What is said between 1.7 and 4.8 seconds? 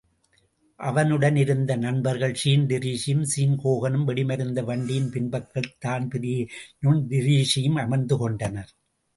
நண்பர்கள் Sean டிரீஸியும், Sean ஹோகனும் வெடிமருந்து